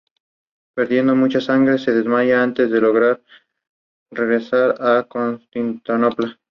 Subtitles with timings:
[0.73, 3.21] Perdiendo mucha sangre, se desmaya antes de lograr
[4.11, 6.39] regresar a Constantinopla.